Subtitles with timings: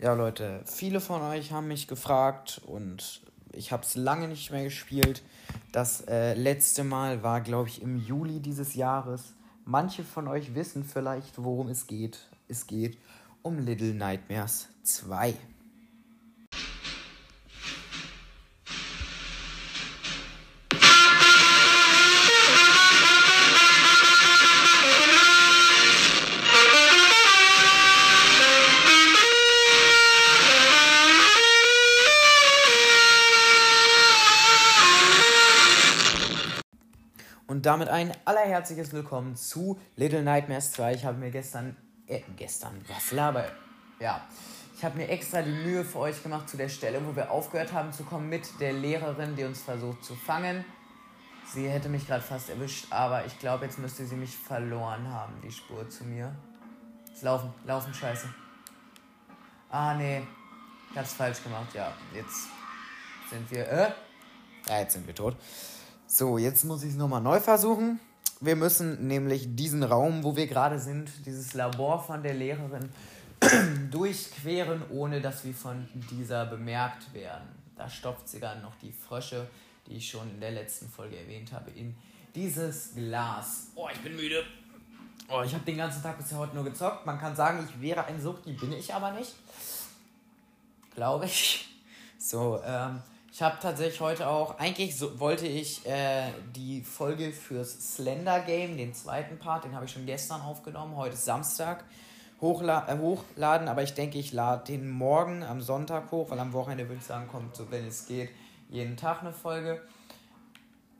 [0.00, 4.64] Ja, Leute, viele von euch haben mich gefragt und ich habe es lange nicht mehr
[4.64, 5.22] gespielt.
[5.72, 9.34] Das äh, letzte Mal war, glaube ich, im Juli dieses Jahres.
[9.64, 12.18] Manche von euch wissen vielleicht, worum es geht.
[12.48, 12.98] Es geht
[13.42, 15.34] um Little Nightmares 2.
[37.64, 40.96] Und damit ein allerherzliches Willkommen zu Little Nightmares 2.
[40.96, 41.74] Ich habe mir gestern,
[42.06, 43.46] äh, gestern, was laber,
[43.98, 44.20] ja,
[44.76, 47.72] ich habe mir extra die Mühe für euch gemacht zu der Stelle, wo wir aufgehört
[47.72, 50.62] haben zu kommen mit der Lehrerin, die uns versucht zu fangen.
[51.54, 55.32] Sie hätte mich gerade fast erwischt, aber ich glaube, jetzt müsste sie mich verloren haben,
[55.42, 56.34] die Spur zu mir.
[57.08, 58.28] Jetzt laufen, laufen, scheiße.
[59.70, 60.20] Ah, nee.
[60.90, 61.90] Ich hab's falsch gemacht, ja.
[62.12, 62.48] Jetzt
[63.30, 63.90] sind wir, äh?
[64.68, 65.38] Ja, jetzt sind wir tot.
[66.06, 67.98] So, jetzt muss ich es nochmal neu versuchen.
[68.40, 72.90] Wir müssen nämlich diesen Raum, wo wir gerade sind, dieses Labor von der Lehrerin,
[73.90, 77.48] durchqueren, ohne dass wir von dieser bemerkt werden.
[77.76, 79.48] Da stopft sie dann noch die Frösche,
[79.86, 81.94] die ich schon in der letzten Folge erwähnt habe, in
[82.34, 83.68] dieses Glas.
[83.74, 84.44] Oh, ich bin müde.
[85.28, 87.06] Oh, ich habe den ganzen Tag bisher heute nur gezockt.
[87.06, 89.34] Man kann sagen, ich wäre ein die bin ich aber nicht.
[90.94, 91.66] Glaube ich.
[92.18, 93.02] So, ähm,
[93.34, 98.76] ich habe tatsächlich heute auch, eigentlich so, wollte ich äh, die Folge fürs Slender Game,
[98.76, 101.82] den zweiten Part, den habe ich schon gestern aufgenommen, heute ist Samstag,
[102.40, 106.52] hochla äh, hochladen, aber ich denke, ich lade den morgen am Sonntag hoch, weil am
[106.52, 108.30] Wochenende würde ich sagen, kommt, so wenn es geht,
[108.68, 109.82] jeden Tag eine Folge.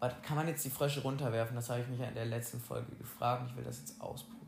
[0.00, 1.54] Aber kann man jetzt die Frösche runterwerfen?
[1.54, 3.44] Das habe ich mich ja in der letzten Folge gefragt.
[3.48, 4.42] Ich will das jetzt ausprobieren.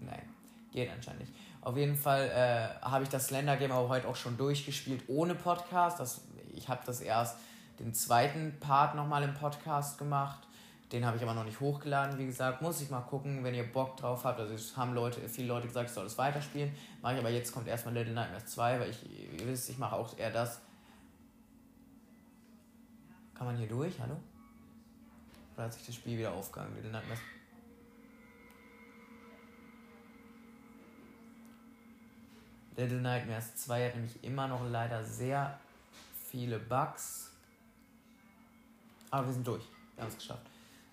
[0.00, 0.28] Nein,
[0.72, 1.32] geht anscheinend nicht.
[1.62, 5.34] Auf jeden Fall äh, habe ich das Slender Game aber heute auch schon durchgespielt ohne
[5.34, 6.00] Podcast.
[6.00, 6.22] Das
[6.54, 7.38] ich habe das erst
[7.78, 10.46] den zweiten Part nochmal im Podcast gemacht.
[10.92, 12.62] Den habe ich aber noch nicht hochgeladen, wie gesagt.
[12.62, 14.40] Muss ich mal gucken, wenn ihr Bock drauf habt.
[14.40, 16.72] Also es haben Leute, viele Leute gesagt, ich soll das weiterspielen.
[17.00, 19.94] Mache ich aber jetzt kommt erstmal Little Nightmares 2, weil ich, ihr wisst, ich mache
[19.94, 20.60] auch eher das.
[23.34, 24.00] Kann man hier durch?
[24.00, 24.16] Hallo?
[25.54, 26.74] Oder hat sich das Spiel wieder aufgegangen?
[26.74, 27.20] Little Nightmares.
[32.76, 35.58] Little Nightmares 2 hat nämlich immer noch leider sehr
[36.30, 37.32] viele Bugs.
[39.10, 39.64] Aber wir sind durch.
[39.94, 40.46] Wir haben es geschafft.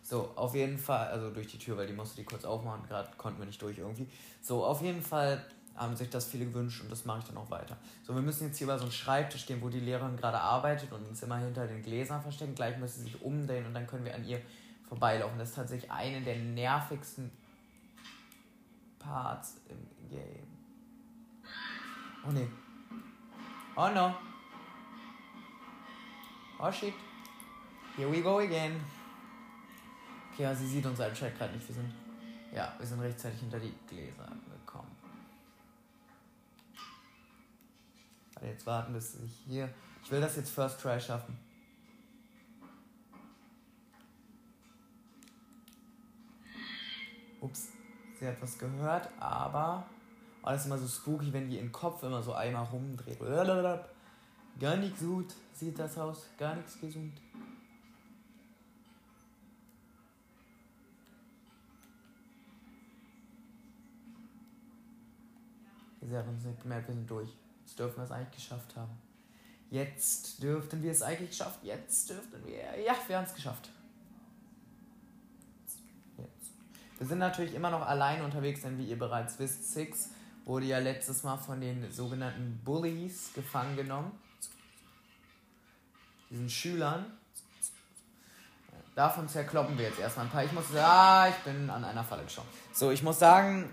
[0.04, 3.10] So, auf jeden Fall, also durch die Tür, weil die musste die kurz aufmachen, gerade
[3.18, 4.08] konnten wir nicht durch irgendwie.
[4.42, 5.46] So, auf jeden Fall
[5.76, 7.78] haben sich das viele gewünscht und das mache ich dann auch weiter.
[8.04, 10.92] So, wir müssen jetzt hier über so einen Schreibtisch stehen, wo die Lehrerin gerade arbeitet
[10.92, 12.56] und uns immer hinter den Gläsern verstecken.
[12.56, 14.42] Gleich müsste sie sich umdrehen und dann können wir an ihr
[14.88, 15.38] vorbeilaufen.
[15.38, 17.30] Das ist tatsächlich eine der nervigsten
[18.98, 20.48] Parts im Game.
[22.28, 22.48] Oh ne.
[23.76, 24.16] Oh no.
[26.60, 26.94] Oh shit.
[27.96, 28.82] Here we go again.
[30.34, 31.68] Okay, ja, sie sieht uns anscheinend gerade nicht.
[31.68, 31.94] Wir sind.
[32.54, 34.32] Ja, wir sind rechtzeitig hinter die Gläser
[34.66, 34.96] gekommen.
[38.36, 39.70] Also jetzt warten, bis ich hier.
[40.04, 41.38] Ich will das jetzt First Try schaffen.
[47.40, 47.70] Ups,
[48.20, 49.86] sie hat was gehört, aber.
[50.42, 53.20] Oh, das ist immer so spooky, wenn die ihren Kopf immer so einmal rumdreht.
[54.60, 56.26] Gar nichts gut sieht das aus.
[56.38, 57.14] Gar nichts gesund.
[66.02, 67.30] Sie haben uns nicht gemerkt, wir sind durch.
[67.66, 68.98] Jetzt dürfen wir es eigentlich geschafft haben.
[69.70, 71.60] Jetzt dürften wir es eigentlich geschafft.
[71.64, 72.58] Jetzt dürften wir.
[72.82, 73.70] Ja, wir haben es geschafft.
[76.18, 76.52] Jetzt.
[76.98, 80.12] Wir sind natürlich immer noch allein unterwegs, denn wie ihr bereits wisst, Six
[80.46, 84.14] wurde ja letztes Mal von den sogenannten Bullies gefangen genommen
[86.30, 87.06] diesen Schülern.
[88.96, 90.44] Davon zerkloppen wir jetzt erstmal ein paar.
[90.44, 92.48] Ich muss sagen, ah, ich bin an einer Falle geschoben.
[92.74, 93.70] So, ich muss sagen,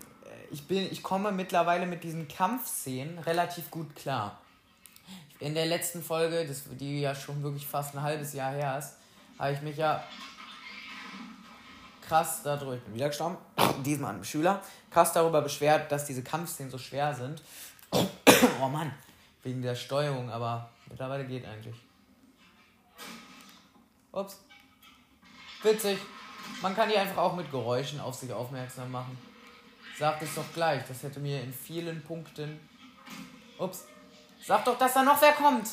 [0.51, 4.39] ich, bin, ich komme mittlerweile mit diesen Kampfszenen relativ gut klar.
[5.41, 8.97] In der letzten Folge, das, die ja schon wirklich fast ein halbes Jahr her ist,
[9.39, 10.05] habe ich mich ja
[12.07, 13.37] krass darüber, ich bin wieder gestorben,
[13.85, 17.43] diesmal an Schüler, krass darüber beschwert, dass diese Kampfszenen so schwer sind.
[18.63, 18.93] oh Mann,
[19.43, 21.77] wegen der Steuerung, aber mittlerweile geht eigentlich.
[24.15, 24.41] Ups.
[25.63, 25.99] Witzig.
[26.63, 29.19] Man kann die einfach auch mit Geräuschen auf sich aufmerksam machen.
[29.99, 30.83] Sagt es doch gleich.
[30.87, 32.61] Das hätte mir in vielen Punkten.
[33.59, 33.87] Ups.
[34.41, 35.69] Sag doch, dass da noch wer kommt.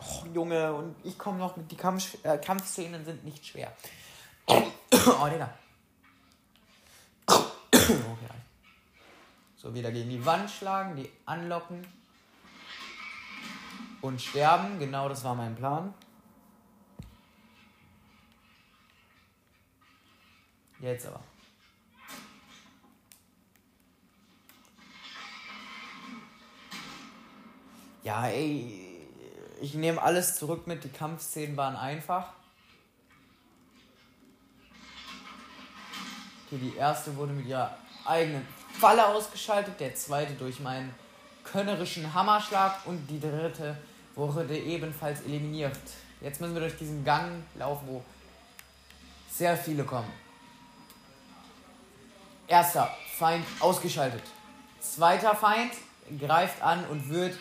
[0.00, 1.70] Oh, Junge, und ich komme noch mit.
[1.70, 3.72] Die Kampf äh, Kampfszenen sind nicht schwer.
[4.46, 5.50] oh, Digga.
[7.26, 7.50] okay.
[9.56, 11.86] So, wieder gegen die Wand schlagen, die anlocken.
[14.00, 14.78] und sterben.
[14.78, 15.92] Genau das war mein Plan.
[20.80, 21.20] Jetzt aber.
[28.02, 29.04] Ja, ey,
[29.60, 30.84] ich nehme alles zurück mit.
[30.84, 32.32] Die Kampfszenen waren einfach.
[36.46, 38.46] Okay, die erste wurde mit ihrer eigenen
[38.78, 40.94] Falle ausgeschaltet, der zweite durch meinen
[41.42, 43.76] könnerischen Hammerschlag und die dritte
[44.14, 45.76] wurde ebenfalls eliminiert.
[46.20, 48.04] Jetzt müssen wir durch diesen Gang laufen, wo
[49.28, 50.25] sehr viele kommen.
[52.48, 54.22] Erster Feind ausgeschaltet.
[54.80, 55.72] Zweiter Feind
[56.20, 57.36] greift an und wird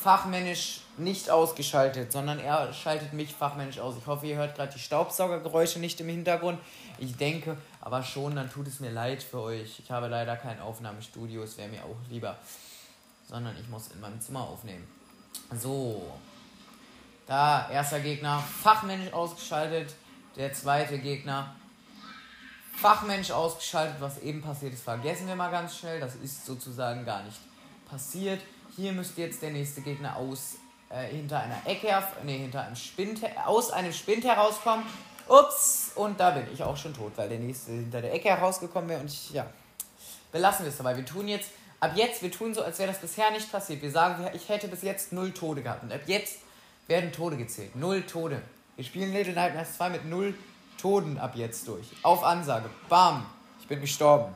[0.00, 3.96] fachmännisch nicht ausgeschaltet, sondern er schaltet mich fachmännisch aus.
[3.98, 6.60] Ich hoffe, ihr hört gerade die Staubsaugergeräusche nicht im Hintergrund.
[6.98, 9.80] Ich denke aber schon, dann tut es mir leid für euch.
[9.80, 12.36] Ich habe leider kein Aufnahmestudio, es wäre mir auch lieber.
[13.28, 14.86] Sondern ich muss in meinem Zimmer aufnehmen.
[15.52, 16.12] So.
[17.26, 19.94] Da, erster Gegner, fachmännisch ausgeschaltet.
[20.36, 21.56] Der zweite Gegner,
[22.76, 23.96] fachmännisch ausgeschaltet.
[24.00, 26.00] Was eben passiert ist, vergessen wir mal ganz schnell.
[26.00, 27.38] Das ist sozusagen gar nicht
[27.88, 28.40] passiert.
[28.76, 30.56] Hier müsste jetzt der nächste Gegner aus
[30.90, 31.88] äh, hinter einer Ecke,
[32.24, 34.84] nee, hinter einem Spind, aus einem Spind herauskommen.
[35.26, 38.90] Ups, und da bin ich auch schon tot, weil der nächste hinter der Ecke herausgekommen
[38.90, 39.46] wäre und ich, ja,
[40.32, 40.96] belassen wir es dabei.
[40.96, 41.50] Wir tun jetzt,
[41.80, 43.80] ab jetzt, wir tun so, als wäre das bisher nicht passiert.
[43.80, 46.38] Wir sagen, ich hätte bis jetzt null Tode gehabt und ab jetzt
[46.88, 47.74] werden Tode gezählt.
[47.74, 48.42] Null Tode.
[48.76, 50.34] Wir spielen Little Nightmares 2 mit null
[50.78, 51.86] Toden ab jetzt durch.
[52.02, 52.68] Auf Ansage.
[52.88, 53.26] Bam.
[53.60, 54.34] Ich bin gestorben.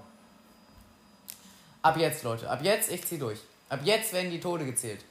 [1.83, 2.49] Ab jetzt, Leute.
[2.51, 3.41] Ab jetzt, ich zieh durch.
[3.69, 5.05] Ab jetzt werden die Tode gezählt.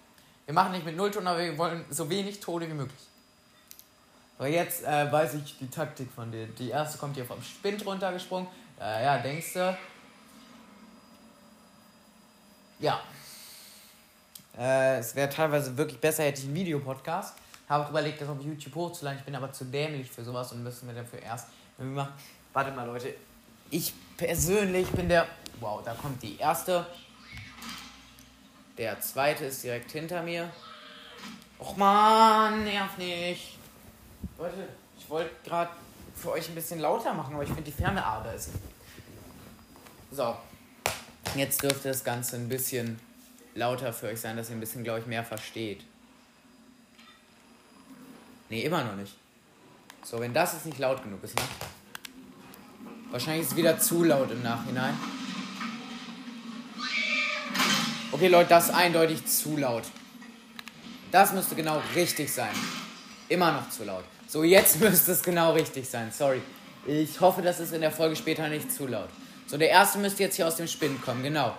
[0.46, 3.00] Wir machen nicht mit null Toten, aber wir wollen so wenig Tode wie möglich.
[4.38, 6.54] Aber jetzt äh, weiß ich die Taktik von denen.
[6.56, 8.48] Die erste kommt hier vom Spind runtergesprungen.
[8.80, 9.78] Äh, ja, denkst du?
[12.80, 13.02] Ja.
[14.58, 17.36] Äh, es wäre teilweise wirklich besser, hätte ich einen Videopodcast.
[17.68, 19.20] Habe auch überlegt, das auf YouTube hochzuladen.
[19.20, 21.48] Ich bin aber zu dämlich für sowas und müssen wir dafür erst.
[22.54, 23.14] Warte mal, Leute.
[23.70, 25.28] Ich persönlich bin der.
[25.60, 26.86] Wow, da kommt die erste.
[28.78, 30.50] Der zweite ist direkt hinter mir.
[31.60, 33.58] Och man, nerv nicht.
[34.38, 34.68] Leute,
[34.98, 35.72] ich wollte gerade
[36.16, 38.52] für euch ein bisschen lauter machen, aber ich finde die Ferne aber ist.
[40.12, 40.36] So.
[41.36, 43.00] Jetzt dürfte das Ganze ein bisschen
[43.56, 45.84] lauter für euch sein, dass ihr ein bisschen, glaube ich, mehr versteht.
[48.50, 49.14] Nee, immer noch nicht.
[50.04, 51.42] So, wenn das jetzt nicht laut genug ist, ne?
[53.12, 54.98] Wahrscheinlich ist es wieder zu laut im Nachhinein.
[58.12, 59.84] Okay, Leute, das ist eindeutig zu laut.
[61.12, 62.50] Das müsste genau richtig sein.
[63.30, 64.04] Immer noch zu laut.
[64.28, 66.12] So, jetzt müsste es genau richtig sein.
[66.12, 66.42] Sorry.
[66.86, 69.10] Ich hoffe, das ist in der Folge später nicht zu laut.
[69.46, 71.58] So, der erste müsste jetzt hier aus dem Spind kommen, genau.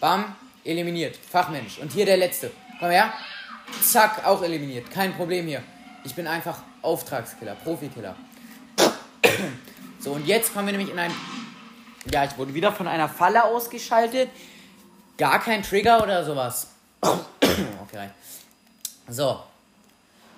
[0.00, 1.16] Bam, eliminiert.
[1.16, 1.78] Fachmensch.
[1.78, 2.50] Und hier der letzte.
[2.78, 3.12] Komm her.
[3.82, 4.90] Zack, auch eliminiert.
[4.90, 5.62] Kein Problem hier.
[6.04, 8.14] Ich bin einfach Auftragskiller, Profikiller.
[9.98, 11.12] So, und jetzt kommen wir nämlich in ein
[12.10, 14.30] ja, ich wurde wieder von einer Falle ausgeschaltet.
[15.18, 16.68] Gar kein Trigger oder sowas.
[17.02, 18.08] okay.
[19.08, 19.42] So.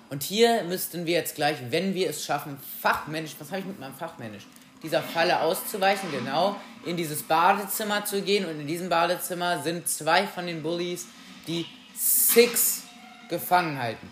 [0.09, 3.79] Und hier müssten wir jetzt gleich, wenn wir es schaffen, fachmännisch, was habe ich mit
[3.79, 4.45] meinem fachmännisch?
[4.83, 8.45] Dieser Falle auszuweichen, genau, in dieses Badezimmer zu gehen.
[8.45, 11.07] Und in diesem Badezimmer sind zwei von den Bullies,
[11.47, 11.65] die
[11.95, 12.83] Six
[13.29, 14.09] gefangen halten.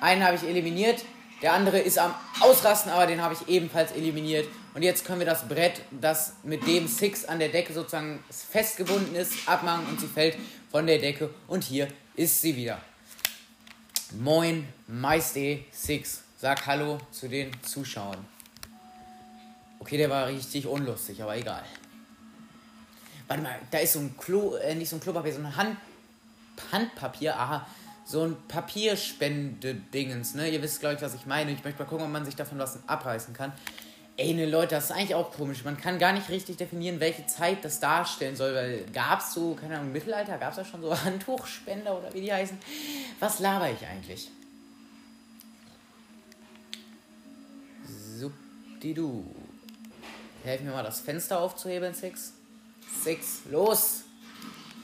[0.00, 1.04] Einen habe ich eliminiert,
[1.42, 4.46] der andere ist am Ausrasten, aber den habe ich ebenfalls eliminiert.
[4.74, 9.14] Und jetzt können wir das Brett, das mit dem Six an der Decke sozusagen festgebunden
[9.14, 10.36] ist, abmachen und sie fällt
[10.70, 11.30] von der Decke.
[11.48, 12.80] Und hier ist sie wieder.
[14.12, 16.22] Moin, Meister Six.
[16.36, 18.24] Sag Hallo zu den Zuschauern.
[19.78, 21.64] Okay, der war richtig unlustig, aber egal.
[23.28, 25.76] Warte mal, da ist so ein Klo, äh, nicht so ein Klopapier, so ein Hand,
[26.72, 27.34] Handpapier.
[27.38, 27.66] Aha,
[28.10, 30.48] so ein Papierspende-Dingens, ne?
[30.48, 31.52] Ihr wisst, glaube ich, was ich meine.
[31.52, 33.52] Ich möchte mal gucken, ob man sich davon was abreißen kann.
[34.16, 35.62] Ey, ne Leute, das ist eigentlich auch komisch.
[35.64, 39.54] Man kann gar nicht richtig definieren, welche Zeit das darstellen soll, weil gab es so,
[39.54, 42.58] keine Ahnung, im Mittelalter gab es da schon so Handtuchspender oder wie die heißen.
[43.20, 44.28] Was laber ich eigentlich?
[47.86, 49.24] Subdidu.
[50.42, 52.32] Helf mir mal, das Fenster aufzuhebeln, Six.
[53.04, 54.02] Six, los!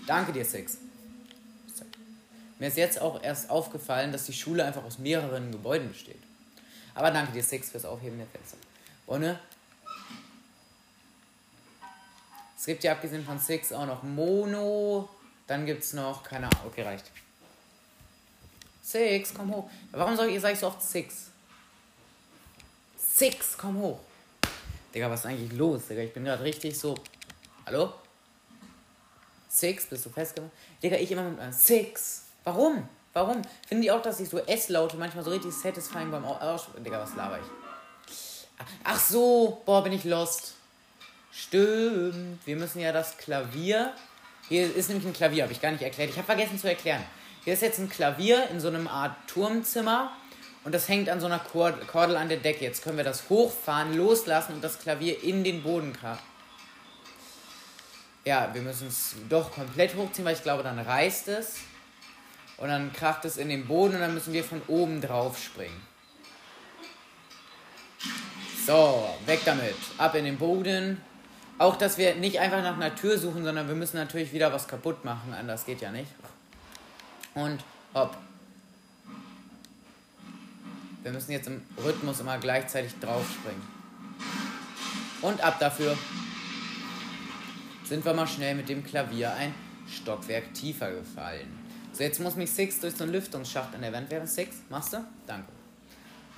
[0.06, 0.78] Danke dir, Six.
[2.58, 6.22] Mir ist jetzt auch erst aufgefallen, dass die Schule einfach aus mehreren Gebäuden besteht.
[6.94, 8.56] Aber danke dir, Six, fürs Aufheben der Fenster.
[9.06, 9.38] Ohne.
[12.56, 15.08] Es gibt ja abgesehen von Six auch noch Mono.
[15.46, 17.04] Dann gibt es noch, keine Ahnung, okay, reicht.
[18.82, 19.70] Six, komm hoch.
[19.92, 21.26] Warum soll ich, sag ich so oft Six?
[22.96, 24.00] Six, komm hoch.
[24.94, 26.02] Digga, was ist eigentlich los, Digga?
[26.02, 26.94] Ich bin gerade richtig so.
[27.66, 27.92] Hallo?
[29.48, 30.52] Six, bist du festgemacht?
[30.82, 32.25] Digga, ich immer mit einem Six.
[32.46, 32.88] Warum?
[33.12, 33.42] Warum?
[33.66, 36.84] Finden die auch, dass ich so S-Laute manchmal so richtig satisfying beim Aussprechen.
[36.84, 38.64] Digga, was laber ich?
[38.84, 40.54] Ach so, boah, bin ich lost.
[41.32, 42.38] Stimmt.
[42.46, 43.92] Wir müssen ja das Klavier.
[44.48, 46.10] Hier ist nämlich ein Klavier, habe ich gar nicht erklärt.
[46.10, 47.02] Ich habe vergessen zu erklären.
[47.42, 50.12] Hier ist jetzt ein Klavier in so einem Art Turmzimmer
[50.62, 52.64] und das hängt an so einer Kordel an der Decke.
[52.64, 56.22] Jetzt können wir das hochfahren, loslassen und das Klavier in den Boden krachen.
[58.24, 61.56] Ja, wir müssen es doch komplett hochziehen, weil ich glaube, dann reißt es.
[62.58, 65.80] Und dann kracht es in den Boden und dann müssen wir von oben drauf springen.
[68.66, 69.76] So, weg damit.
[69.98, 71.00] Ab in den Boden.
[71.58, 74.68] Auch, dass wir nicht einfach nach einer Tür suchen, sondern wir müssen natürlich wieder was
[74.68, 75.32] kaputt machen.
[75.32, 76.10] Anders geht ja nicht.
[77.34, 77.62] Und
[77.94, 78.16] hopp.
[81.02, 83.62] Wir müssen jetzt im Rhythmus immer gleichzeitig draufspringen.
[85.22, 85.96] Und ab dafür.
[87.84, 89.54] Sind wir mal schnell mit dem Klavier ein
[89.88, 91.55] Stockwerk tiefer gefallen.
[91.96, 94.26] So, jetzt muss mich Six durch so einen Lüftungsschacht an der Wand werfen.
[94.26, 95.02] Six, machst du?
[95.26, 95.48] Danke.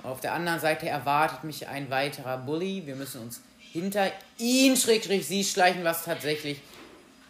[0.03, 2.83] Auf der anderen Seite erwartet mich ein weiterer Bully.
[2.85, 6.61] Wir müssen uns hinter ihn, Schrägstrich, sie schleichen, was tatsächlich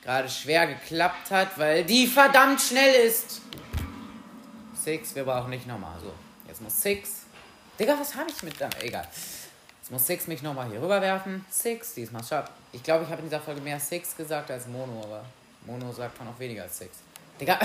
[0.04, 3.42] gerade schwer geklappt hat, weil die verdammt schnell ist.
[4.76, 6.00] Six, wir brauchen nicht nochmal.
[6.00, 6.14] So,
[6.48, 7.24] jetzt muss Six.
[7.80, 8.70] Digga, was habe ich mit dem?
[8.80, 9.08] Egal.
[9.82, 11.44] Jetzt muss Six mich nochmal hier rüberwerfen.
[11.50, 12.52] Six, diesmal schafft.
[12.74, 15.26] Ich glaube, ich habe in dieser Folge mehr Six gesagt als Mono, aber
[15.66, 16.92] Mono sagt man auch weniger als Six.
[17.42, 17.60] Digga.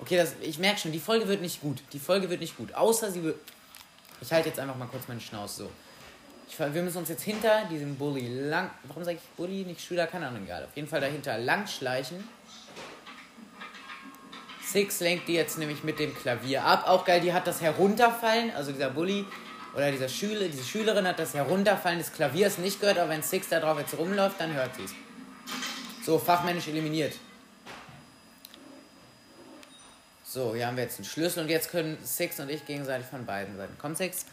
[0.00, 1.82] Okay, das, ich merke schon, die Folge wird nicht gut.
[1.92, 2.74] Die Folge wird nicht gut.
[2.74, 3.38] Außer sie wird.
[4.20, 5.70] Ich halte jetzt einfach mal kurz meine Schnauze so.
[6.48, 8.70] Ich, wir müssen uns jetzt hinter diesem Bully lang.
[8.84, 9.64] Warum sage ich Bully?
[9.64, 10.64] Nicht Schüler, keine Ahnung, egal.
[10.64, 12.26] Auf jeden Fall dahinter lang schleichen.
[14.64, 16.84] Six lenkt die jetzt nämlich mit dem Klavier ab.
[16.86, 18.52] Auch geil, die hat das Herunterfallen.
[18.52, 19.24] Also dieser Bully
[19.74, 23.48] oder dieser Schüler, diese Schülerin hat das Herunterfallen des Klaviers nicht gehört, aber wenn Six
[23.48, 24.94] da drauf jetzt rumläuft, dann hört sie es.
[26.04, 27.14] So, fachmännisch eliminiert.
[30.32, 33.26] So, hier haben wir jetzt einen Schlüssel und jetzt können Six und ich gegenseitig von
[33.26, 33.74] beiden Seiten.
[33.80, 34.26] Komm, Six.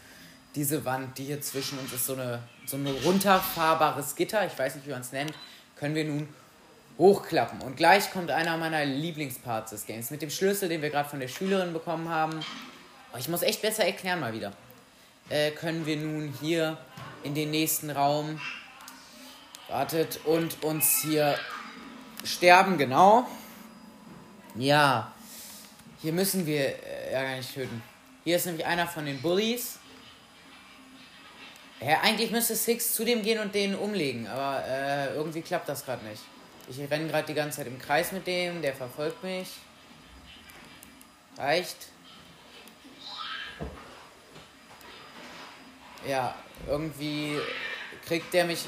[0.54, 4.76] Diese Wand, die hier zwischen uns ist, so, eine, so ein runterfahrbares Gitter, ich weiß
[4.76, 5.32] nicht, wie man es nennt,
[5.74, 6.28] können wir nun
[6.98, 7.62] hochklappen.
[7.62, 10.12] Und gleich kommt einer meiner Lieblingsparts des Games.
[10.12, 12.38] Mit dem Schlüssel, den wir gerade von der Schülerin bekommen haben.
[13.12, 14.52] Oh, ich muss echt besser erklären mal wieder.
[15.30, 16.78] Äh, können wir nun hier
[17.24, 18.40] in den nächsten Raum
[19.66, 21.34] wartet und uns hier
[22.22, 23.26] sterben, genau.
[24.54, 25.12] Ja,
[26.00, 27.82] hier müssen wir äh, ja gar nicht töten.
[28.24, 29.78] Hier ist nämlich einer von den Bullies.
[31.80, 35.84] Ja, eigentlich müsste Six zu dem gehen und den umlegen, aber äh, irgendwie klappt das
[35.84, 36.22] gerade nicht.
[36.68, 39.48] Ich renne gerade die ganze Zeit im Kreis mit dem, der verfolgt mich.
[41.36, 41.88] Reicht.
[46.06, 46.34] Ja,
[46.66, 47.38] irgendwie
[48.06, 48.64] kriegt der mich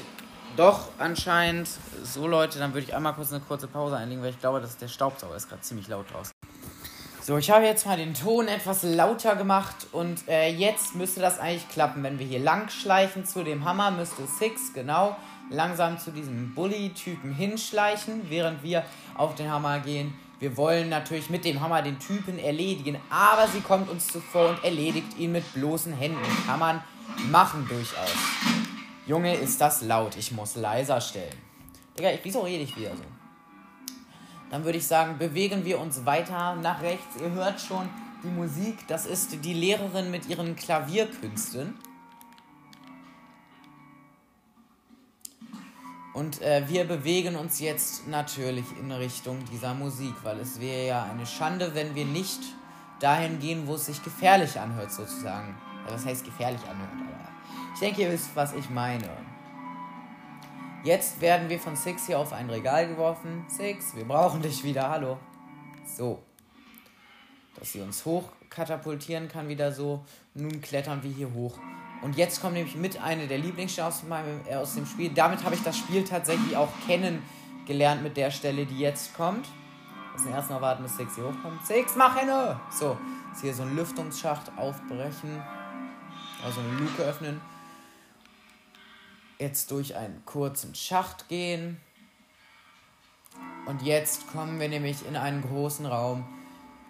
[0.55, 1.69] doch anscheinend.
[2.03, 4.77] So Leute, dann würde ich einmal kurz eine kurze Pause einlegen, weil ich glaube, dass
[4.77, 6.30] der Staubsauger ist gerade ziemlich laut draußen.
[7.23, 11.37] So, ich habe jetzt mal den Ton etwas lauter gemacht und äh, jetzt müsste das
[11.37, 12.01] eigentlich klappen.
[12.01, 15.15] Wenn wir hier lang schleichen zu dem Hammer, müsste Six genau
[15.51, 18.83] langsam zu diesem Bully-Typen hinschleichen, während wir
[19.15, 20.15] auf den Hammer gehen.
[20.39, 24.63] Wir wollen natürlich mit dem Hammer den Typen erledigen, aber sie kommt uns zuvor und
[24.63, 26.25] erledigt ihn mit bloßen Händen.
[26.47, 26.81] Kann man
[27.29, 28.15] machen durchaus.
[29.05, 30.17] Junge, ist das laut.
[30.17, 31.37] Ich muss leiser stellen.
[31.99, 33.20] Digga, wieso rede ich wieder so?
[34.51, 37.19] Dann würde ich sagen, bewegen wir uns weiter nach rechts.
[37.21, 37.89] Ihr hört schon
[38.21, 38.85] die Musik.
[38.87, 41.73] Das ist die Lehrerin mit ihren Klavierkünsten.
[46.13, 51.03] Und äh, wir bewegen uns jetzt natürlich in Richtung dieser Musik, weil es wäre ja
[51.03, 52.41] eine Schande, wenn wir nicht
[52.99, 55.55] dahin gehen, wo es sich gefährlich anhört, sozusagen.
[55.87, 56.91] Ja, was heißt gefährlich anhört?
[56.91, 57.29] Aber
[57.73, 59.09] ich denke, ihr wisst, was ich meine.
[60.83, 63.45] Jetzt werden wir von Six hier auf ein Regal geworfen.
[63.47, 65.19] Six, wir brauchen dich wieder, hallo.
[65.85, 66.23] So.
[67.59, 70.03] Dass sie uns hoch katapultieren kann, wieder so.
[70.33, 71.59] Nun klettern wir hier hoch.
[72.01, 74.11] Und jetzt kommt nämlich mit eine der Lieblingschancen
[74.49, 75.11] äh, aus dem Spiel.
[75.13, 79.47] Damit habe ich das Spiel tatsächlich auch kennengelernt mit der Stelle, die jetzt kommt.
[80.13, 81.63] Müssen erst noch warten, bis Six hier hochkommt.
[81.63, 82.59] Six, mach hinne!
[82.71, 82.97] So,
[83.29, 85.43] jetzt hier so ein Lüftungsschacht aufbrechen.
[86.43, 87.39] Also eine Luke öffnen
[89.41, 91.77] jetzt durch einen kurzen Schacht gehen.
[93.65, 96.25] Und jetzt kommen wir nämlich in einen großen Raum,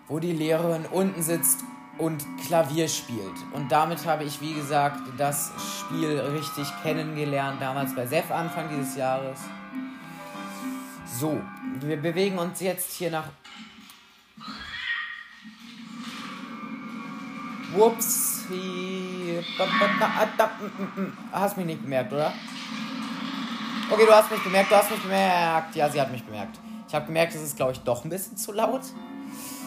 [0.08, 1.62] wo die Lehrerin unten sitzt
[1.98, 3.36] und Klavier spielt.
[3.54, 8.96] Und damit habe ich, wie gesagt, das Spiel richtig kennengelernt, damals bei Sef Anfang dieses
[8.96, 9.40] Jahres.
[11.20, 11.42] So,
[11.80, 13.28] wir bewegen uns jetzt hier nach.
[17.74, 19.21] Whoopsie.
[21.32, 22.34] Hast mich nicht bemerkt, oder?
[23.92, 25.76] Okay, du hast mich bemerkt, du hast mich bemerkt.
[25.76, 26.60] Ja, sie hat mich bemerkt.
[26.88, 28.82] Ich habe gemerkt, es ist, glaube ich, doch ein bisschen zu laut.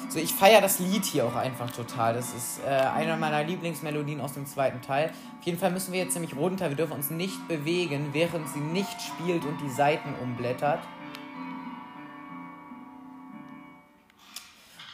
[0.09, 2.15] So, ich feiere das Lied hier auch einfach total.
[2.15, 5.11] Das ist äh, eine meiner Lieblingsmelodien aus dem zweiten Teil.
[5.41, 6.69] Auf jeden Fall müssen wir jetzt nämlich runter.
[6.69, 10.81] Wir dürfen uns nicht bewegen, während sie nicht spielt und die Seiten umblättert.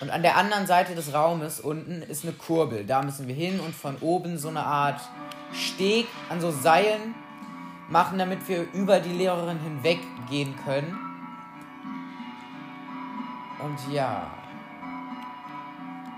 [0.01, 2.87] Und an der anderen Seite des Raumes unten ist eine Kurbel.
[2.87, 5.01] Da müssen wir hin und von oben so eine Art
[5.53, 7.15] Steg an so Seilen
[7.91, 9.99] machen, damit wir über die Lehrerin hinweg
[10.31, 10.99] gehen können.
[13.59, 14.31] Und ja.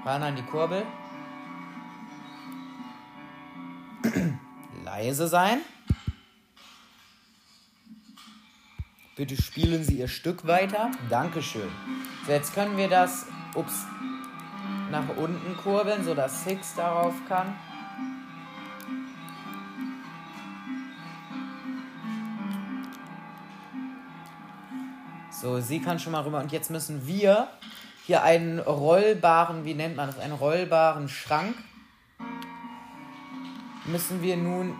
[0.04, 0.84] Ran an die Kurbel.
[4.84, 5.58] Leise sein.
[9.16, 10.90] Bitte spielen Sie Ihr Stück weiter.
[11.10, 11.70] Dankeschön.
[12.26, 13.86] So, jetzt können wir das ups,
[14.90, 17.54] nach unten kurbeln, sodass Six darauf kann.
[25.30, 26.38] So, sie kann schon mal rüber.
[26.38, 27.48] Und jetzt müssen wir
[28.06, 31.54] hier einen rollbaren, wie nennt man das, einen rollbaren Schrank
[33.86, 34.76] müssen wir nun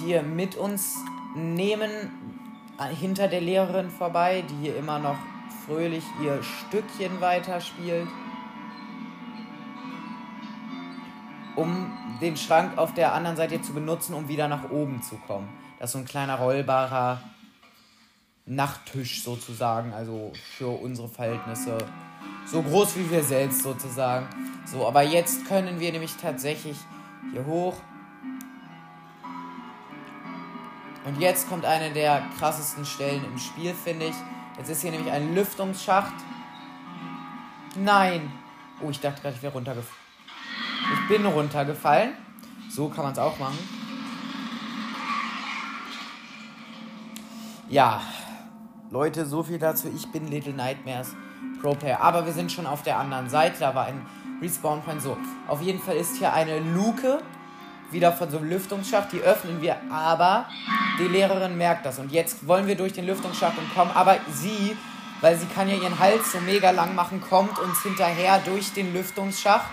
[0.00, 0.96] hier mit uns
[1.34, 1.90] nehmen,
[2.98, 5.16] hinter der Lehrerin vorbei, die hier immer noch
[5.66, 8.08] fröhlich ihr Stückchen weiterspielt,
[11.56, 15.48] um den Schrank auf der anderen Seite zu benutzen, um wieder nach oben zu kommen.
[15.78, 17.20] Das ist so ein kleiner rollbarer
[18.46, 21.78] Nachttisch sozusagen, also für unsere Verhältnisse
[22.46, 24.28] so groß wie wir selbst sozusagen.
[24.64, 26.76] So, aber jetzt können wir nämlich tatsächlich
[27.32, 27.74] hier hoch.
[31.04, 34.14] Und jetzt kommt eine der krassesten Stellen im Spiel, finde ich.
[34.58, 36.14] Jetzt ist hier nämlich ein Lüftungsschacht.
[37.76, 38.32] Nein.
[38.80, 40.00] Oh, ich dachte gerade, ich wäre runtergefallen.
[40.94, 42.12] Ich bin runtergefallen.
[42.70, 43.58] So kann man es auch machen.
[47.68, 48.00] Ja,
[48.90, 49.90] Leute, so viel dazu.
[49.94, 51.14] Ich bin Little Nightmares
[51.60, 52.00] Pro Player.
[52.00, 53.60] Aber wir sind schon auf der anderen Seite.
[53.60, 54.06] Da war ein
[54.40, 55.02] Respawn Point.
[55.02, 55.16] So,
[55.48, 57.18] auf jeden Fall ist hier eine Luke.
[57.90, 59.12] Wieder von so einem Lüftungsschacht.
[59.12, 59.76] Die öffnen wir.
[59.90, 60.48] Aber
[60.98, 61.98] die Lehrerin merkt das.
[61.98, 63.90] Und jetzt wollen wir durch den Lüftungsschacht und kommen.
[63.94, 64.76] Aber sie,
[65.20, 68.92] weil sie kann ja ihren Hals so mega lang machen, kommt uns hinterher durch den
[68.92, 69.68] Lüftungsschacht.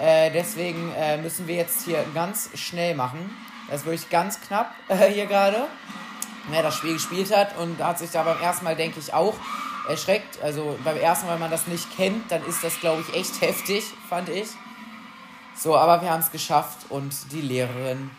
[0.00, 3.30] Äh, deswegen äh, müssen wir jetzt hier ganz schnell machen.
[3.68, 5.66] Das ist wirklich ganz knapp äh, hier gerade
[6.48, 9.34] wer das Spiel gespielt hat und hat sich da beim ersten Mal, denke ich, auch
[9.88, 10.42] erschreckt.
[10.42, 13.40] Also beim ersten Mal, wenn man das nicht kennt, dann ist das, glaube ich, echt
[13.40, 14.48] heftig, fand ich.
[15.58, 18.10] So, aber wir haben es geschafft und die Lehrerin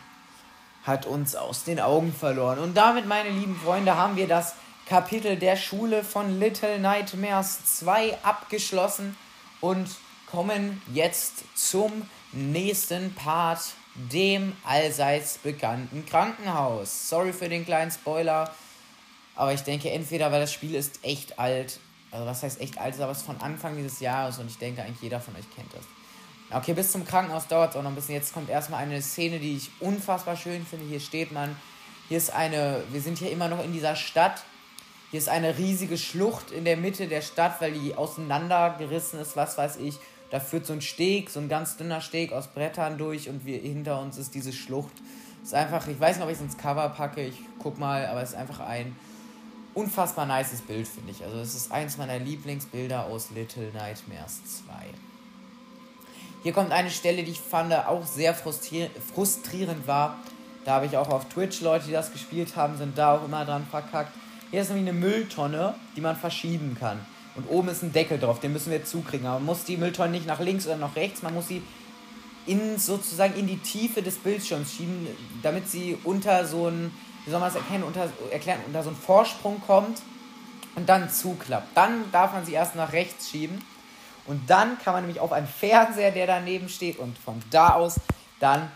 [0.84, 2.58] hat uns aus den Augen verloren.
[2.58, 4.54] Und damit, meine lieben Freunde, haben wir das
[4.86, 9.16] Kapitel der Schule von Little Nightmares 2 abgeschlossen
[9.60, 9.88] und
[10.30, 13.60] kommen jetzt zum nächsten Part
[13.94, 17.08] dem allseits bekannten Krankenhaus.
[17.08, 18.52] Sorry für den kleinen Spoiler,
[19.34, 21.78] aber ich denke entweder, weil das Spiel ist echt alt,
[22.10, 24.82] also was heißt echt alt, ist aber es von Anfang dieses Jahres und ich denke
[24.82, 25.84] eigentlich jeder von euch kennt das.
[26.50, 28.14] Okay, bis zum Krankenhaus dauert es auch noch ein bisschen.
[28.14, 30.86] Jetzt kommt erstmal eine Szene, die ich unfassbar schön finde.
[30.86, 31.54] Hier steht man,
[32.08, 34.42] hier ist eine, wir sind hier immer noch in dieser Stadt.
[35.10, 39.58] Hier ist eine riesige Schlucht in der Mitte der Stadt, weil die auseinandergerissen ist, was
[39.58, 39.98] weiß ich.
[40.30, 43.58] Da führt so ein Steg, so ein ganz dünner Steg aus Brettern durch und wir,
[43.58, 44.92] hinter uns ist diese Schlucht.
[45.42, 48.22] Ist einfach, ich weiß nicht, ob ich es ins Cover packe, ich guck mal, aber
[48.22, 48.96] es ist einfach ein
[49.74, 51.22] unfassbar nices Bild, finde ich.
[51.22, 55.07] Also es ist eins meiner Lieblingsbilder aus Little Nightmares 2.
[56.42, 60.18] Hier kommt eine Stelle, die ich fand auch sehr frustrierend war.
[60.64, 63.44] Da habe ich auch auf Twitch Leute, die das gespielt haben, sind da auch immer
[63.44, 64.12] dran verkackt.
[64.50, 66.98] Hier ist nämlich eine Mülltonne, die man verschieben kann.
[67.34, 69.26] Und oben ist ein Deckel drauf, den müssen wir zukriegen.
[69.26, 71.62] Aber man muss die Mülltonne nicht nach links oder nach rechts, man muss sie
[72.46, 75.06] in, sozusagen in die Tiefe des Bildschirms schieben,
[75.42, 76.92] damit sie unter so ein,
[77.24, 80.00] wie soll man das erkennen, unter, erklären, unter so einen Vorsprung kommt
[80.74, 81.68] und dann zuklappt.
[81.74, 83.62] Dann darf man sie erst nach rechts schieben.
[84.28, 87.98] Und dann kann man nämlich auf einen Fernseher, der daneben steht, und von da aus
[88.38, 88.70] dann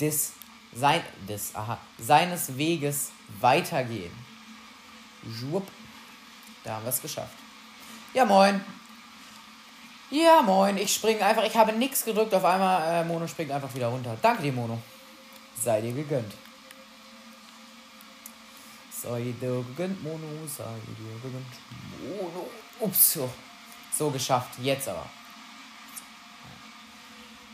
[0.00, 0.32] des,
[0.74, 4.12] sein, des, aha, seines Weges weitergehen.
[5.38, 5.66] Schwupp.
[6.64, 7.34] Da haben wir es geschafft.
[8.14, 8.60] Ja, moin.
[10.10, 10.76] Ja, moin.
[10.76, 11.44] Ich springe einfach.
[11.44, 12.34] Ich habe nichts gedrückt.
[12.34, 14.16] Auf einmal, äh, Mono springt einfach wieder runter.
[14.20, 14.78] Danke dir, Mono.
[15.60, 16.32] Sei dir gegönnt.
[18.90, 20.46] Sei dir gegönnt, Mono.
[20.48, 21.46] Sei dir gegönnt,
[22.20, 22.48] Mono.
[22.80, 23.12] Ups.
[23.12, 23.30] So,
[23.96, 24.58] so geschafft.
[24.60, 25.06] Jetzt aber.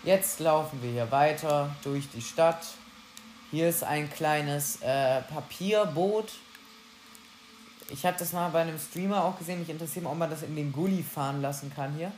[0.05, 2.65] Jetzt laufen wir hier weiter durch die Stadt.
[3.51, 6.33] Hier ist ein kleines äh, Papierboot
[7.93, 9.61] ich habe das mal bei einem Streamer auch gesehen.
[9.61, 12.11] Mich interessiert, ob man das in den Gully fahren lassen kann hier.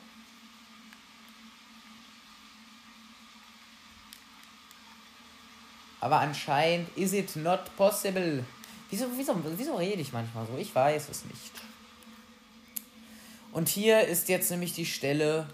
[6.01, 8.45] Aber anscheinend is it not possible.
[8.91, 10.57] Wieso, wieso, wieso rede ich manchmal so?
[10.57, 11.53] Ich weiß es nicht.
[13.55, 15.47] Und hier ist jetzt nämlich die Stelle,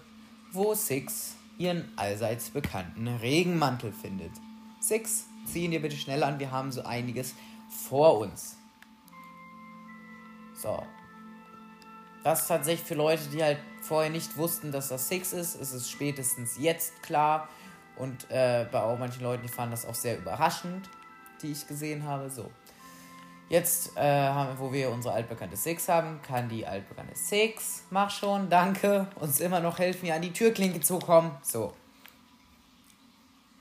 [0.51, 4.31] wo Six ihren allseits bekannten Regenmantel findet.
[4.79, 7.35] Six, ziehen dir bitte schnell an, wir haben so einiges
[7.69, 8.57] vor uns.
[10.55, 10.81] So.
[12.23, 15.71] Das ist tatsächlich für Leute, die halt vorher nicht wussten, dass das Six ist, ist
[15.71, 17.49] es spätestens jetzt klar.
[17.97, 20.89] Und äh, bei auch manchen Leuten, die fanden das auch sehr überraschend,
[21.43, 22.31] die ich gesehen habe.
[22.31, 22.49] So.
[23.51, 28.49] Jetzt, äh, haben, wo wir unsere altbekannte Six haben, kann die altbekannte Six, mach schon,
[28.49, 31.31] danke, uns immer noch helfen, hier an die Türklinke zu kommen.
[31.41, 31.73] So.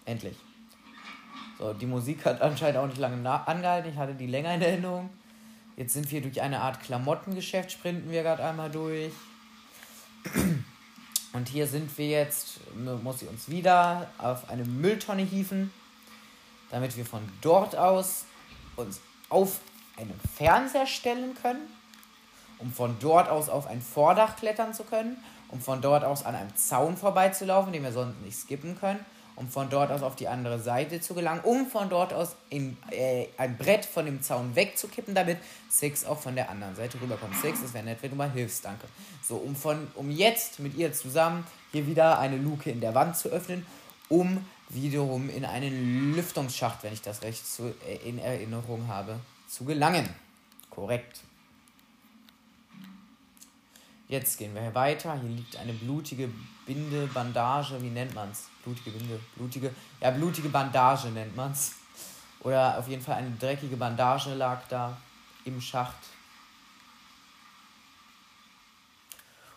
[0.04, 0.36] Endlich.
[1.58, 3.90] So, die Musik hat anscheinend auch nicht lange angehalten.
[3.90, 5.10] Ich hatte die länger in Erinnerung.
[5.76, 9.10] Jetzt sind wir durch eine Art Klamottengeschäft, sprinten wir gerade einmal durch.
[11.32, 15.72] Und hier sind wir jetzt, muss sie uns wieder auf eine Mülltonne hieven,
[16.70, 18.24] damit wir von dort aus
[18.76, 19.58] uns auf
[19.96, 21.60] einen Fernseher stellen können,
[22.58, 25.16] um von dort aus auf ein Vordach klettern zu können,
[25.48, 29.04] um von dort aus an einem Zaun vorbeizulaufen, den wir sonst nicht skippen können,
[29.36, 32.76] um von dort aus auf die andere Seite zu gelangen, um von dort aus in,
[32.90, 35.38] äh, ein Brett von dem Zaun wegzukippen, damit
[35.70, 37.34] Six auch von der anderen Seite rüberkommt.
[37.36, 38.86] Six, es wäre nett, wenn du mal hilfst, danke.
[39.26, 43.16] So, um, von, um jetzt mit ihr zusammen hier wieder eine Luke in der Wand
[43.16, 43.64] zu öffnen,
[44.08, 49.18] um wiederum in einen Lüftungsschacht, wenn ich das recht zu, äh, in Erinnerung habe,
[49.50, 50.08] zu gelangen.
[50.70, 51.20] Korrekt.
[54.08, 55.20] Jetzt gehen wir weiter.
[55.20, 56.30] Hier liegt eine blutige
[56.66, 58.48] Binde, Bandage, wie nennt man es?
[58.62, 61.72] Blutige Binde, blutige, ja, blutige Bandage nennt man es.
[62.40, 64.96] Oder auf jeden Fall eine dreckige Bandage lag da
[65.44, 65.98] im Schacht.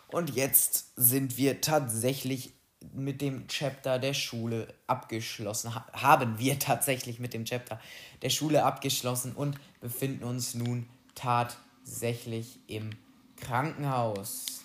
[0.08, 2.53] Und jetzt sind wir tatsächlich
[2.92, 5.74] mit dem Chapter der Schule abgeschlossen.
[5.74, 7.80] Ha haben wir tatsächlich mit dem Chapter
[8.22, 12.90] der Schule abgeschlossen und befinden uns nun tatsächlich im
[13.36, 14.64] Krankenhaus.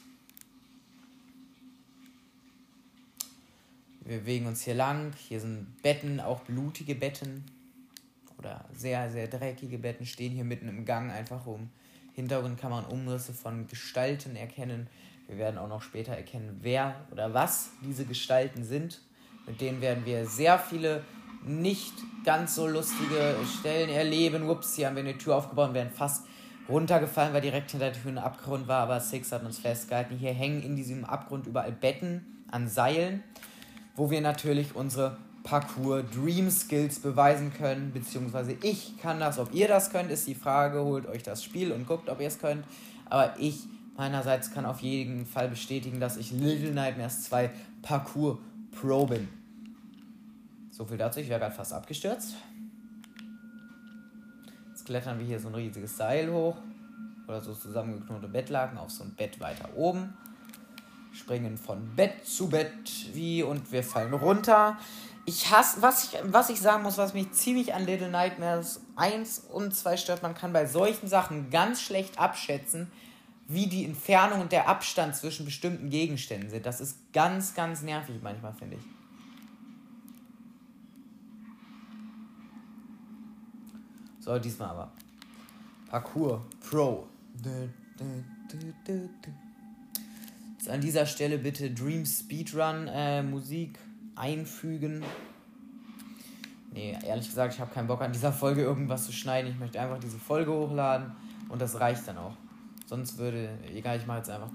[4.09, 5.13] Wir bewegen uns hier lang.
[5.27, 7.43] Hier sind Betten, auch blutige Betten.
[8.39, 11.69] Oder sehr, sehr dreckige Betten stehen hier mitten im Gang einfach um.
[12.15, 14.87] Hintergrund kann man Umrisse von Gestalten erkennen.
[15.29, 18.99] Wir werden auch noch später erkennen, wer oder was diese Gestalten sind.
[19.45, 21.03] Mit denen werden wir sehr viele
[21.45, 21.93] nicht
[22.25, 24.49] ganz so lustige Stellen erleben.
[24.49, 26.25] Ups, hier haben wir eine Tür aufgebaut und werden fast
[26.67, 28.81] runtergefallen, weil direkt hinter der Tür ein Abgrund war.
[28.81, 30.17] Aber Six hat uns festgehalten.
[30.17, 33.23] Hier hängen in diesem Abgrund überall Betten an Seilen,
[33.95, 37.93] wo wir natürlich unsere Parkour Dream Skills beweisen können.
[37.93, 39.37] Beziehungsweise ich kann das.
[39.37, 40.83] Ob ihr das könnt, ist die Frage.
[40.83, 42.65] Holt euch das Spiel und guckt, ob ihr es könnt.
[43.05, 43.67] Aber ich
[43.99, 48.39] meinerseits kann auf jeden Fall bestätigen, dass ich Little Nightmares 2 Parkour
[48.71, 49.27] Pro bin.
[50.71, 52.35] So viel dazu, ich wäre gerade fast abgestürzt.
[54.69, 56.55] Jetzt klettern wir hier so ein riesiges Seil hoch.
[57.27, 60.17] Oder so zusammengeknote Bettlaken auf so ein Bett weiter oben.
[61.11, 64.79] Springen von Bett zu Bett wie und wir fallen runter.
[65.25, 69.39] Ich hasse, was ich, was ich sagen muss, was mich ziemlich an Little Nightmares 1
[69.51, 72.89] und 2 stört, man kann bei solchen Sachen ganz schlecht abschätzen,
[73.49, 76.67] wie die Entfernung und der Abstand zwischen bestimmten Gegenständen sind.
[76.67, 78.83] Das ist ganz, ganz nervig manchmal, finde ich.
[84.23, 84.91] So, diesmal aber.
[85.89, 87.07] Parkour Pro.
[90.57, 93.79] Jetzt an dieser Stelle bitte Dream Speedrun äh, Musik
[94.15, 95.03] einfügen.
[96.71, 99.49] Nee, ehrlich gesagt, ich habe keinen Bock an dieser Folge irgendwas zu schneiden.
[99.49, 101.13] Ich möchte einfach diese Folge hochladen
[101.47, 102.37] und das reicht dann auch.
[102.89, 104.49] Sonst würde, egal, ich mache jetzt einfach.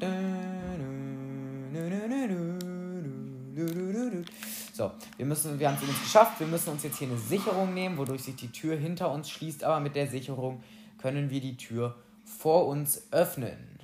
[4.72, 6.40] So, wir müssen, wir haben es übrigens geschafft.
[6.40, 9.62] Wir müssen uns jetzt hier eine Sicherung nehmen, wodurch sich die Tür hinter uns schließt.
[9.62, 10.64] Aber mit der Sicherung
[10.98, 11.94] können wir die Tür
[12.24, 13.78] vor uns öffnen.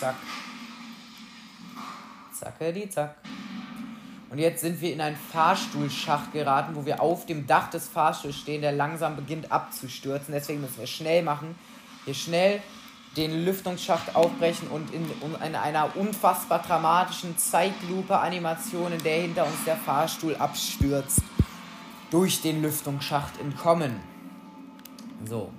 [0.00, 0.16] Zack.
[2.32, 3.18] Zacke die Zack.
[4.34, 8.34] Und jetzt sind wir in einen Fahrstuhlschacht geraten, wo wir auf dem Dach des Fahrstuhls
[8.34, 10.34] stehen, der langsam beginnt abzustürzen.
[10.34, 11.54] Deswegen müssen wir schnell machen.
[12.04, 12.60] Hier schnell
[13.16, 15.08] den Lüftungsschacht aufbrechen und in,
[15.46, 21.22] in einer unfassbar dramatischen Zeitlupe-Animation, in der hinter uns der Fahrstuhl abstürzt,
[22.10, 24.00] durch den Lüftungsschacht entkommen.
[25.26, 25.52] So.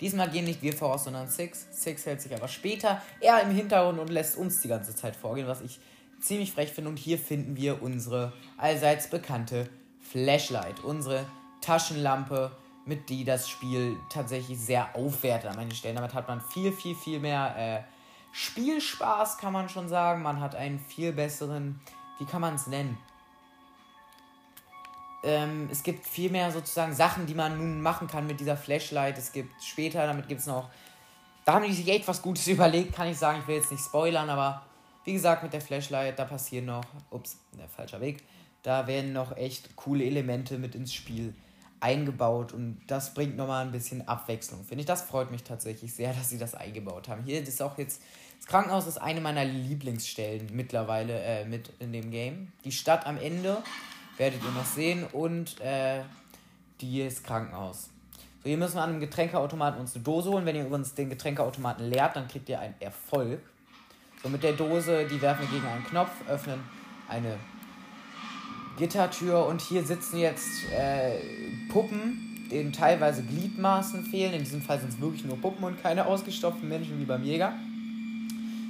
[0.00, 1.68] Diesmal gehen nicht wir voraus, sondern Six.
[1.70, 5.46] Six hält sich aber später eher im Hintergrund und lässt uns die ganze Zeit vorgehen,
[5.46, 5.78] was ich
[6.20, 6.90] ziemlich frech finde.
[6.90, 9.68] Und hier finden wir unsere allseits bekannte
[10.00, 11.26] Flashlight, unsere
[11.60, 12.52] Taschenlampe,
[12.84, 15.96] mit die das Spiel tatsächlich sehr aufwertet an manchen Stellen.
[15.96, 17.82] Damit hat man viel, viel, viel mehr äh,
[18.32, 20.22] Spielspaß, kann man schon sagen.
[20.22, 21.80] Man hat einen viel besseren,
[22.18, 22.96] wie kann man es nennen?
[22.96, 23.08] Äh,
[25.22, 29.18] ähm, es gibt viel mehr sozusagen Sachen, die man nun machen kann mit dieser Flashlight.
[29.18, 30.70] Es gibt später, damit gibt es noch.
[31.44, 33.40] Da haben die sich echt was Gutes überlegt, kann ich sagen.
[33.40, 34.62] Ich will jetzt nicht spoilern, aber
[35.08, 36.84] wie gesagt, mit der Flashlight, da passieren noch.
[37.08, 38.24] Ups, der falscher Weg.
[38.62, 41.34] Da werden noch echt coole Elemente mit ins Spiel
[41.80, 44.64] eingebaut und das bringt nochmal ein bisschen Abwechslung.
[44.64, 47.22] Finde ich, das freut mich tatsächlich sehr, dass sie das eingebaut haben.
[47.24, 48.02] Hier ist auch jetzt,
[48.36, 52.52] das Krankenhaus ist eine meiner Lieblingsstellen mittlerweile äh, mit in dem Game.
[52.66, 53.56] Die Stadt am Ende
[54.18, 56.02] werdet ihr noch sehen und äh,
[56.82, 57.88] ist Krankenhaus.
[58.42, 60.44] So, hier müssen wir an einem Getränkeautomaten uns eine Dose holen.
[60.44, 63.40] Wenn ihr übrigens den Getränkeautomaten leert, dann kriegt ihr einen Erfolg.
[64.22, 66.60] So, mit der Dose, die werfen wir gegen einen Knopf, öffnen
[67.08, 67.38] eine
[68.76, 71.18] Gittertür und hier sitzen jetzt äh,
[71.68, 74.34] Puppen, denen teilweise Gliedmaßen fehlen.
[74.34, 77.52] In diesem Fall sind es wirklich nur Puppen und keine ausgestopften Menschen wie beim Jäger.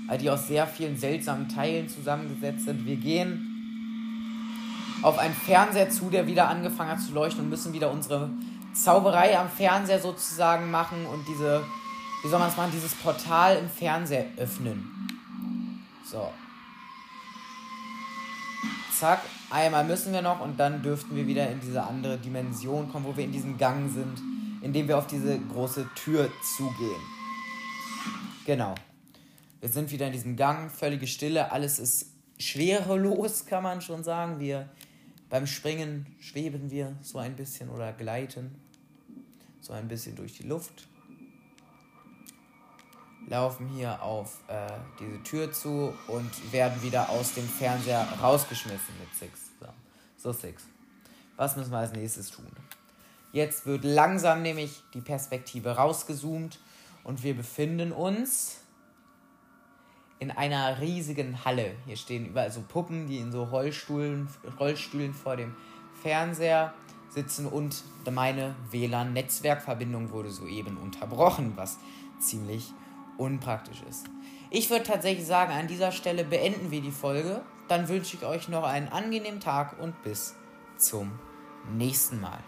[0.07, 2.87] Weil die aus sehr vielen seltsamen Teilen zusammengesetzt sind.
[2.87, 3.49] Wir gehen
[5.03, 8.31] auf einen Fernseher zu, der wieder angefangen hat zu leuchten und müssen wieder unsere
[8.75, 11.63] Zauberei am Fernseher sozusagen machen und diese,
[12.23, 15.18] wie soll man es machen, dieses Portal im Fernseher öffnen.
[16.11, 16.33] So.
[18.99, 23.05] Zack, einmal müssen wir noch und dann dürften wir wieder in diese andere Dimension kommen,
[23.05, 24.21] wo wir in diesem Gang sind,
[24.63, 27.01] in dem wir auf diese große Tür zugehen.
[28.47, 28.75] Genau.
[29.61, 32.07] Wir sind wieder in diesem Gang, völlige Stille, alles ist
[32.39, 34.41] schwerelos, kann man schon sagen.
[34.41, 34.69] Wir
[35.29, 38.55] beim Springen schweben wir so ein bisschen oder gleiten
[39.61, 40.88] so ein bisschen durch die Luft
[43.29, 49.15] laufen hier auf äh, diese Tür zu und werden wieder aus dem Fernseher rausgeschmissen mit
[49.15, 49.49] Six.
[50.17, 50.65] So, Six.
[51.37, 52.47] Was müssen wir als nächstes tun?
[53.33, 56.59] Jetzt wird langsam nämlich die Perspektive rausgezoomt
[57.05, 58.63] und wir befinden uns
[60.19, 61.77] in einer riesigen Halle.
[61.87, 65.55] Hier stehen überall so Puppen, die in so Rollstühlen, Rollstühlen vor dem
[66.03, 66.75] Fernseher
[67.11, 71.79] sitzen und meine WLAN-Netzwerkverbindung wurde soeben unterbrochen, was
[72.19, 72.73] ziemlich
[73.19, 74.07] unpraktisch ist.
[74.51, 77.43] Ich würde tatsächlich sagen, an dieser Stelle beenden wir die Folge.
[77.69, 80.35] Dann wünsche ich euch noch einen angenehmen Tag und bis
[80.79, 81.13] zum
[81.71, 82.39] nächsten Mal.